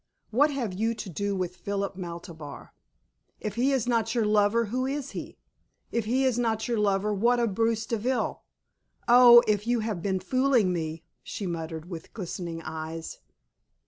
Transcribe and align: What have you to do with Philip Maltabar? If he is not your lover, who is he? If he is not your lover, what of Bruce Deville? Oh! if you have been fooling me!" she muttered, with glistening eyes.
What 0.31 0.49
have 0.49 0.73
you 0.73 0.95
to 0.95 1.09
do 1.11 1.35
with 1.35 1.55
Philip 1.57 1.95
Maltabar? 1.95 2.73
If 3.39 3.53
he 3.53 3.71
is 3.71 3.85
not 3.85 4.15
your 4.15 4.25
lover, 4.25 4.65
who 4.73 4.87
is 4.87 5.11
he? 5.11 5.37
If 5.91 6.05
he 6.05 6.23
is 6.25 6.39
not 6.39 6.67
your 6.67 6.79
lover, 6.79 7.13
what 7.13 7.39
of 7.39 7.53
Bruce 7.53 7.85
Deville? 7.85 8.41
Oh! 9.07 9.43
if 9.45 9.67
you 9.67 9.81
have 9.81 10.01
been 10.01 10.19
fooling 10.19 10.73
me!" 10.73 11.03
she 11.21 11.45
muttered, 11.45 11.87
with 11.87 12.13
glistening 12.15 12.63
eyes. 12.63 13.19